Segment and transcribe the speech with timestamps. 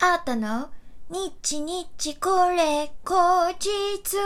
[0.00, 0.70] あーたの？
[1.10, 4.16] 日日これ後日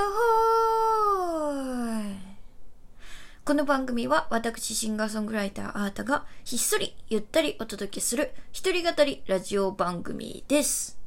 [3.43, 10.99] この番組は私シンガーソングライターあーたがひっそりゆったりお届けする一人語りラジオ番組です。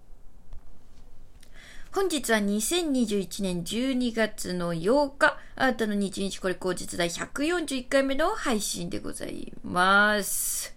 [1.91, 10.75] 本日は2021年12月の8日、あなたの日日これ後日第141回目の配信でございます。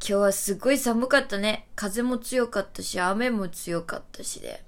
[0.00, 1.66] 今日はすごい寒かったね。
[1.74, 4.64] 風も強かったし、雨も強かったしで、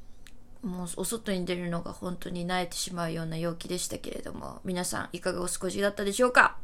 [0.63, 6.59] もうお外に出るのが本当に慣れてしまうような陽気でしたけれども、皆さんいかがお過ごしだったでしょうか？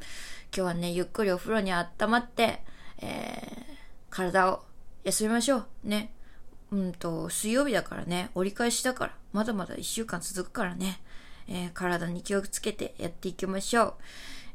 [0.54, 2.62] 今日はね、ゆっくりお風呂に温まって、
[2.98, 3.74] えー、
[4.10, 4.64] 体を
[5.04, 5.66] 休めましょう。
[5.84, 6.12] ね。
[6.72, 11.00] うんと、水曜日だからね、折り返しだから、まだまだ1週間続くからね、
[11.48, 13.94] えー体に気をつけてやっていきましょう。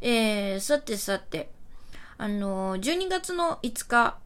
[0.01, 1.49] えー、さてさて、
[2.21, 4.19] あの、12月の5日、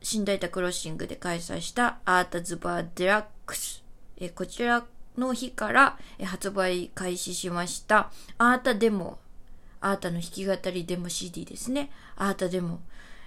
[0.00, 3.84] 新大田クロッシングで開催したアータズバーデラックス。
[4.16, 4.86] えこちら
[5.18, 9.18] の日から、発売開始しました、アータデモ。
[9.82, 11.90] アータの弾き語りデモ CD ですね。
[12.16, 12.80] アータデモ。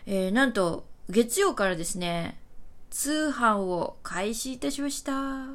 [0.07, 2.39] えーなんと、月曜からですね、
[2.89, 5.49] 通販を開始いたしました。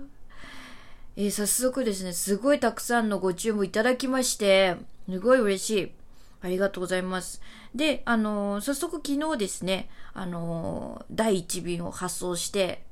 [1.16, 4.76] えー早速ですね、すごいたくさんのご注文いただきまして、
[5.10, 5.99] すごい嬉しい。
[6.42, 7.40] ありがとうございます。
[7.74, 12.82] で、あのー早速昨日ですね、あのー第1便を発送して、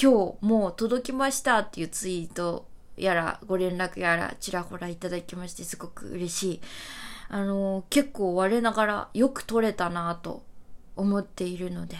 [0.00, 6.60] 今日もう届きましたっていうツイートやら、ご連絡やら、ちらほらいただきまして、すごく嬉しい。
[7.28, 10.42] あのー結構我ながらよく撮れたなと
[10.96, 11.96] 思っているので、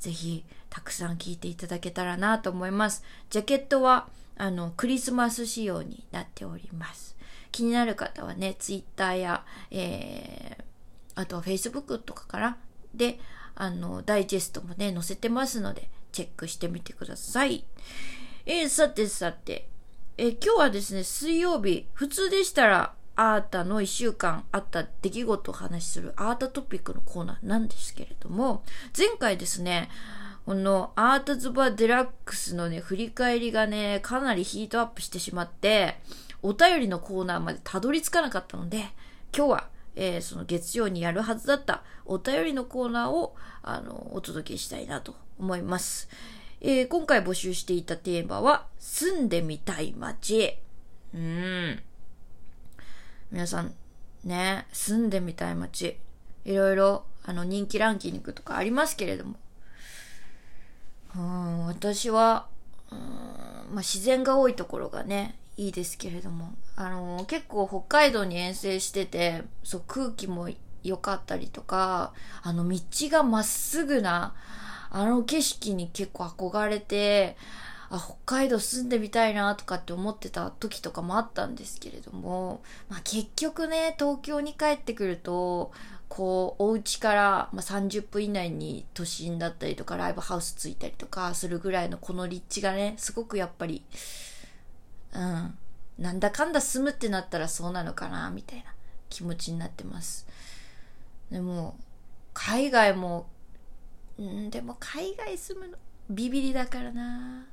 [0.00, 3.04] ぜひたくさん聞いていただけたらなと思います。
[3.30, 7.16] ジャケットはあのクリスマス仕様になっております。
[7.52, 10.64] 気になる方はね、ツイッターや、えー、
[11.14, 12.56] あとはフェイスブックとかから
[12.94, 13.20] で、
[13.54, 17.64] あの、ダイジェストもね、載せてますので、チェックしてみてください。
[18.46, 19.68] えー、さてさて、
[20.16, 28.64] えー今日はですね、水曜日、普通でしたら、アータの1週間あった出来事を話しするアータトピックのコーナーなんですけれども、
[28.96, 29.90] 前回ですね、
[30.46, 36.00] このアータズバデラックスのね、振り返りがね、かなりヒートアップしてしまって、
[36.42, 38.78] お便りのコーナーまでたどり着かなかったので、
[39.36, 46.08] 今日は、えーその月曜にやるはずだったお便りのコーナーを、あの、お届けしたいなと思います。
[46.60, 50.58] えー今回募集していたテーマは、住んでみたい街。
[51.14, 51.82] うん。
[53.30, 53.74] 皆さん、
[54.24, 55.98] ね、住んでみたい街。
[56.44, 59.36] いろいろ、あの、人気ランキングとかありますけれども。
[61.14, 62.48] うん、私は、
[62.90, 70.48] うん、まあ、自然が多いところがね、いいですけれども、あの、結構北海道に遠征してて、そう、空気も
[70.82, 72.12] 良かったりとか、
[72.42, 74.34] あの、道がまっすぐな、
[74.90, 77.36] あの景色に結構憧れて、
[77.90, 85.72] あ、北海道住んでみたいなとかって思ってた時とかもあったんですけれども、まあ結局ね、東京に帰ってくると、
[86.08, 93.82] こう、お家から、まあ、30分以内に都心だったりとか、ライブハウスついたりとかするぐらいのこの立地がね、すごくやっぱり、
[95.12, 95.58] うん、
[95.98, 98.74] なんだかんだ住むってなったらそうなのかな、みたいな
[99.08, 100.26] 気持ちになってます。
[101.30, 101.76] でも、
[102.34, 103.26] 海外も、
[104.20, 105.78] ん、でも海外住むの、
[106.10, 107.46] ビビりだからな。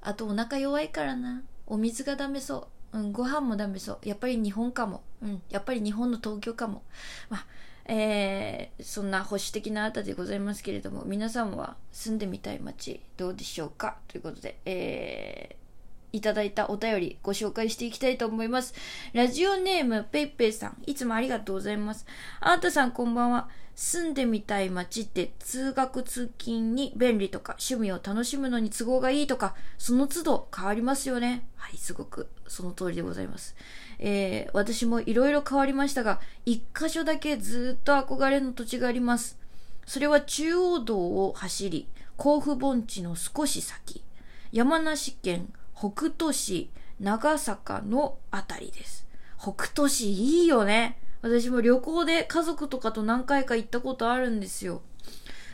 [0.00, 1.42] あとお腹弱いからな。
[1.66, 2.98] お水がダメそう。
[2.98, 3.98] うん、ご飯もダメそう。
[4.02, 5.02] やっぱり日本かも。
[5.22, 6.82] うん、やっぱり日本の東京かも。
[7.30, 7.46] まあ、
[7.86, 13.98] えー、そんな保守的なあたりでございますけれども、皆さんは住んでみたい街どうでしょうか？
[14.08, 15.61] ということで、えー、
[16.12, 18.74] いただいたお便りご紹介していきたいと思います。
[19.12, 22.06] ラジオネームペイペイさん、いつもありがとうございます。
[22.40, 23.48] あーたさんこんばんは。
[23.74, 31.46] 住んでみたい街って通学通勤に便利とか趣味を楽しむのに都合がいいとかその都度変わりますよね。
[31.56, 33.56] はい、すごくその通りでございます。
[33.98, 39.38] えー、私もいろいろ変わりましたが、一箇所だけずっと憧れの土地があります。
[39.86, 44.02] それは中央道を走り、甲府盆地の少し先、
[44.52, 46.70] 山梨県北杜市
[47.00, 49.06] 長坂のあたりです。
[49.40, 50.98] 北杜市いいよね。
[51.20, 54.82] 私も旅行で家族とかと何回か行ったことあるんですよ。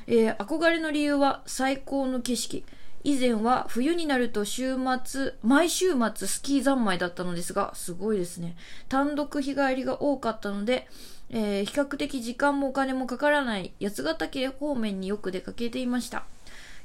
[0.06, 2.64] えー憧れの理由は最高の景色。
[3.04, 8.56] 以前は冬になると週末、毎週末スキー三昧だったのですが、すごいですね。
[8.88, 10.88] 単独日帰りが多かったので、
[11.30, 16.24] えー比較的時間もお金もかからない八ヶ岳方面によく出かけていました。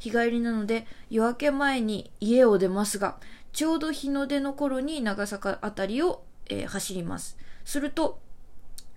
[0.04, 3.16] 日帰りなので夜明け前に家を出ますが、
[3.54, 7.38] ちょうど日の出の頃に長坂あたりを、えー走ります。
[7.64, 8.20] すると、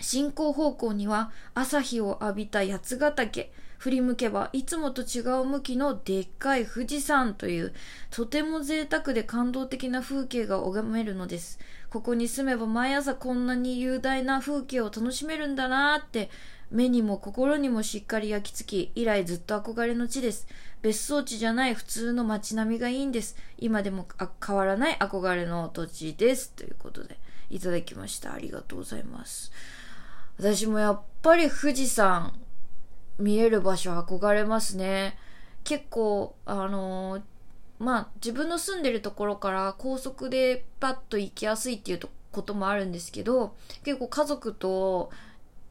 [0.01, 7.75] 進行方向には朝日を浴びた八ヶ岳、振り向けばいつもと違う向きのでっかい富士山という
[8.11, 11.61] とても贅沢で感動的な風景が拝めるのです。
[11.89, 16.31] ここに住めば毎朝こんなに雄大な風景を楽しめるんだなって
[16.71, 20.49] 目にも心にもしっかり焼き付き以来ずっと憧れの地です。
[20.87, 23.35] 別荘地じゃない普通の街並みがいいんです。
[23.59, 24.07] 今でも
[24.47, 26.53] 変わらない憧れの土地です。
[26.53, 27.19] ということで
[27.51, 28.33] いただきました。
[28.33, 29.51] ありがとうございます。
[30.39, 32.39] 私もやっぱり富士山
[33.19, 35.19] 見える場所憧れますね。
[35.65, 37.23] 結構、あのー、
[37.81, 42.01] まあ自分の住んでるところから高速でパッと行きやすいっていう
[42.31, 45.11] こともあるんですけど、結構家族と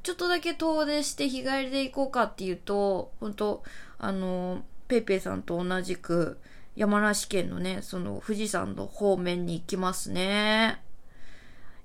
[0.04, 3.64] ちょっとだけ遠出して日帰りで行こうかっていうと、本当
[3.98, 6.40] あのー、ペイペイさんと同じく
[6.76, 10.82] 山梨県のね、その富士山の方面に行きますね。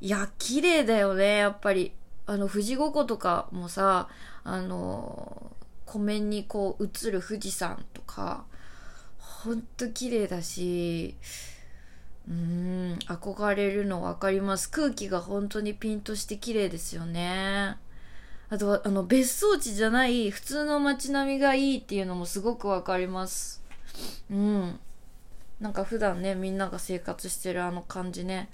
[0.01, 1.93] いや、綺麗だよね、やっぱり。
[2.27, 4.09] あの、富士五湖とかもさ、
[4.45, 5.53] あの、
[5.87, 8.45] 湖面にこう映る富士山とか、
[9.19, 11.17] ほんと綺麗だし、
[12.29, 14.71] うーん、憧れるの分かります。
[14.71, 17.77] 空気が本当にピンとして綺麗ですよね。
[18.51, 23.63] あとは、あの、別荘地じゃない普通の街並みがいいっていうのもすごく分かります。
[24.29, 24.81] うん。
[25.61, 28.49] なんか普段ね、みんなが生活してるあの感じね。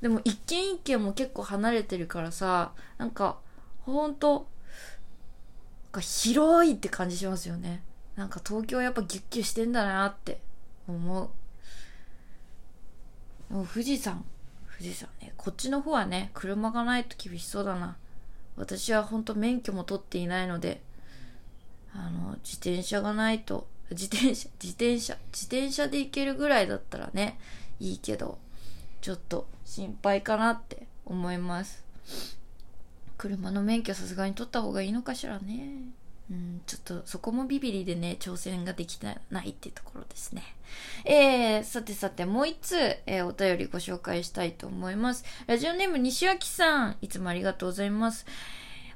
[0.00, 3.38] でも一軒一軒も結構離れてるからさ、なんか、
[3.82, 4.46] ほんと、
[5.86, 7.82] なんか広いって感じしますよね。
[8.14, 10.40] なんか東京やっぱギュッギュしてんだなって
[10.86, 11.32] 思
[13.48, 13.52] う。
[13.52, 14.24] もう富士山、
[14.78, 17.96] 富士山ね、こっちの方はね、車がないと厳しそうだな。
[18.56, 20.80] 私は本当免許も取っていないので、
[21.94, 27.38] あの、自転車がないと、自転車、自転車、自転車で行けるぐらいだったらね、
[27.80, 28.38] いいけど、
[29.00, 31.84] ちょっと心配かなって思います。
[33.16, 35.90] 車の免許さすがに取った方がいいのかしらね。
[36.30, 39.00] うん、ちょっとそこもビビリでね、挑戦ができ
[39.30, 40.42] ないってところですね。
[41.04, 45.24] えー、さてさて、もう一つ、えー、お便りご紹介したいと思います。
[45.48, 48.26] ラジオネーム西脇さん、いつもありがとうございます。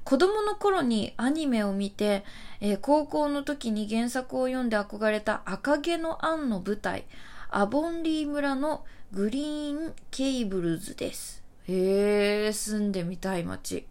[0.05, 2.25] 子供の頃にアニメを見て、
[2.61, 7.05] えー、高校の時に原作を読んで憧れた赤毛のアンの舞台、
[7.51, 11.43] アボンリー村のグリーンケイブルズです。
[11.67, 13.87] へえ、住んでみたい街。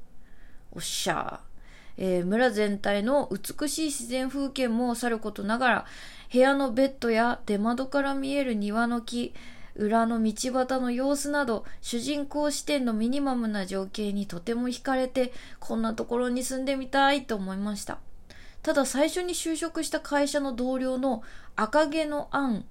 [0.71, 1.52] おっしゃー
[1.97, 5.85] えー、村全体の美しい自然風景もさることながら、
[6.31, 9.33] 部屋のベッドや出窓から見える庭の木、
[9.75, 17.99] 裏の道端の様子など、主人公視点のミニマムな情景にとても惹かれて、こんなところに住んでみたいと思いました。
[18.63, 21.21] ただ最初に就職した会社の同僚の
[21.55, 22.65] 赤毛のアン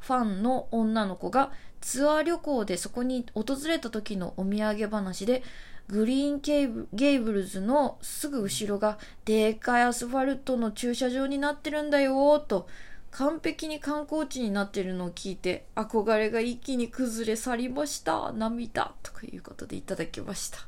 [0.00, 5.42] ファンの女の子がツアー旅行でそこに訪れた時のお土産話で
[5.88, 12.68] グリーンケーブゲイブルズのすぐ後ろがでかいアスファルトの駐車場になってるんだよと。
[13.10, 20.58] 完璧に観光地になってるのを聞いて憧れが一気に崩れ去りました涙とかいうことでいただきました。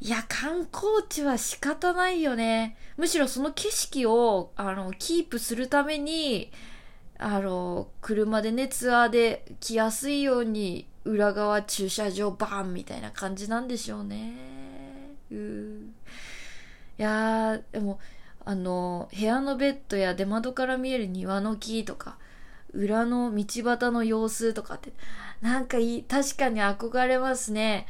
[0.00, 2.76] いや観光地は仕方ないよね。
[2.96, 6.50] むしろその景色をあのキープするために
[7.22, 14.32] あの、車でね、ツアーで来やすいように、裏側駐車場バーンみたいな感じなんでしょうね。
[15.30, 17.98] ういやー、でも、
[18.44, 22.18] あの、部屋のベッドや出窓から見える庭の木とか、
[22.72, 24.92] 裏の道端の様子とかって、
[25.40, 27.86] なんかいい、確かに憧れますね。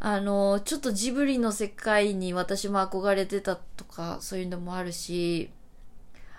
[0.00, 5.50] あの、ちょっとジブリの世界に私も憧れてたとか、そういうのもあるし、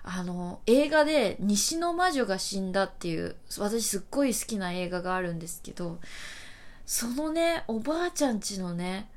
[0.03, 5.99] あの、映画で西の魔女が死んだっていう、私すっごい好きな映画があるんですけど、
[6.85, 9.09] そのね、おばあちゃんちのね、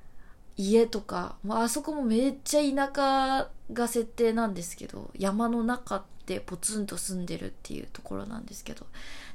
[0.56, 8.86] 家とか、まあ、あそこもめっちゃ田舎が設定なんですけど、山の中でポツンと住んでるっていうところなんですけど、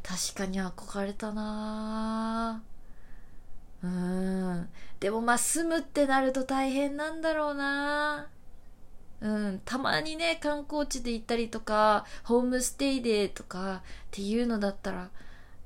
[0.04, 2.62] 確かに憧れたな
[3.84, 4.70] うん。
[5.00, 8.27] でもまあ住むってなると大変なんだろうな
[9.20, 13.82] うん、たまにね、観光地で行ったりとか、ホームステイでとかっ
[14.12, 15.10] ていうのだったら、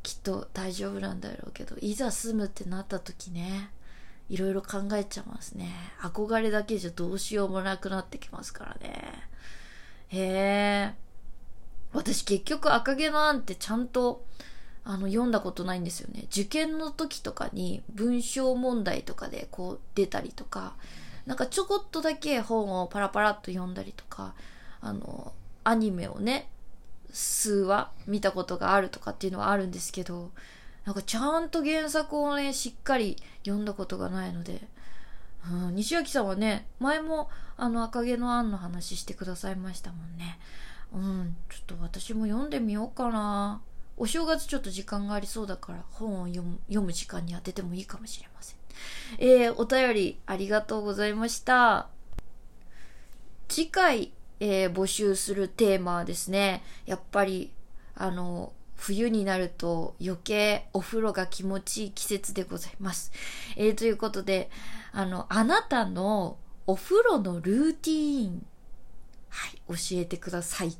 [0.03, 3.69] きっと大丈夫なんだろうけど、いざ住むってなった時ね、
[4.29, 5.69] いろいろ考えちゃいますね。
[5.99, 9.27] 憧れだけじゃどうしようもなくなってきますからね。
[10.07, 10.93] へえ。
[11.93, 14.25] 私結局赤毛のアンってちゃんと
[14.85, 16.23] あの読んだことないんですよね。
[16.31, 20.75] 受験の時とかに文章問題とかでこう出たりとか、
[21.31, 24.33] なんかちょこっとだけ本をパラパラっと読んだりとか、
[24.81, 25.31] あの、
[25.63, 26.49] アニメをね、
[27.13, 30.31] 数話見たことがあるとかっていうのはあるんですけど、
[30.83, 34.61] なんかちゃんと原作をね、しっかり読んだことがないので、
[35.49, 40.37] うん、西脇さんはね、前もあの赤毛のアンの話してくださいましたもんね。
[40.91, 43.61] うん、ちょっと私も読んでみようかな。
[43.95, 48.60] お正月ちょっと時間がありそうだから本を読む読む時間に当ててもいいかもしれません。
[49.17, 51.87] えー、お便りありがとうございました。
[53.47, 57.51] 次回、えー、募集するテーマはですね、やっぱり、
[57.95, 63.11] あの、冬になると余計お風呂が気持ちいい季節でございます。
[63.55, 64.49] えー、ということで、
[64.91, 68.45] あの、あなたのお風呂のルーティーン、
[69.29, 70.75] はい、教えてください。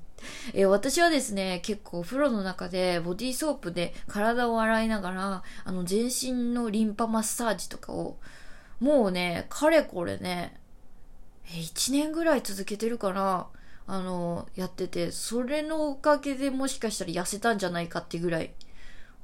[0.53, 8.17] えー、私はですね、結構お風呂の中でボディーソープで体を洗いながら、あの全身のリンパマッサージとかを、
[8.79, 10.59] もうね、かれこれね、
[11.45, 13.47] えー、1年ぐらい続けてるかな。
[13.87, 18.53] あの、やってて、それのおかげでもしかしたら痩せたんじゃないかってぐらい、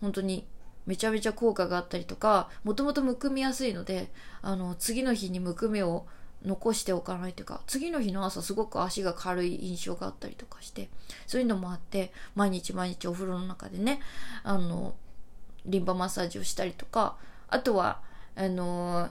[0.02, 0.46] 本当に
[0.86, 4.12] めちゃめちゃ効果があったりとか、もともとむくみやすいので、
[4.42, 6.06] あの、次の日にむくみを
[6.48, 10.90] 残しておかないというか、次の日の朝すごく足が軽い印象があったりとかして、
[11.28, 14.00] そういうのもあって、毎日毎日お風呂の中でね、
[14.44, 14.96] あの、
[15.66, 17.18] リンパマッサージをしたりとか、
[17.50, 18.02] あとは、
[18.36, 19.10] あの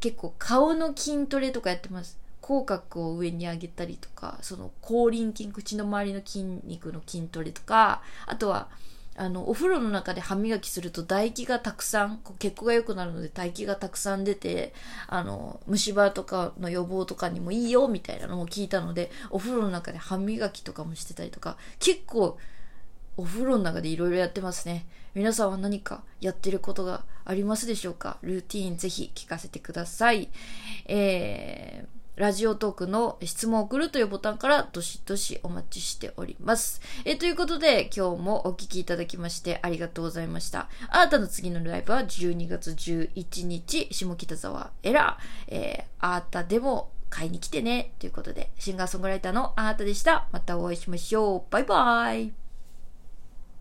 [0.00, 2.18] 結構顔の筋トレとかやってます。
[2.40, 8.68] 口角を上に上げたりとか、その口輪筋、口の周りの筋肉の筋トレとか、あとは、
[9.16, 14.74] あの、お風呂の中で歯磨きすると唾液がたくさん、こう血行が良くなるので唾液がたくさん出て、
[15.06, 22.38] あの、虫歯とかの予防とかにもいいよみたいなのも聞いたので、お風呂の中で歯磨きとかもしてたりとか、結構、
[23.16, 24.86] お風呂の中でいろいろやってますね。
[25.14, 28.18] 皆さんは何かやってることがありますでしょうか？
[28.22, 30.28] ルーティーンぜひ聞かせてください。
[30.86, 36.80] えーラジオトークの質問を送るというボタンからどしどしお待ちしております。
[37.04, 40.68] えということで今日もお聴きいただきましてありがとうございました。
[40.88, 47.92] あなたの次のライブは12月11日、下北沢エラー、えー、あなたでも買いに来てね。
[47.98, 50.26] ということで、シンガーソングライターのあなたでした。
[50.32, 51.52] またお会いしましょう。
[51.52, 52.43] バイバイ。